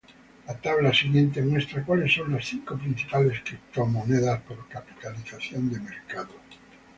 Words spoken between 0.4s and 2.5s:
La tabla siguiente muestra cuáles son las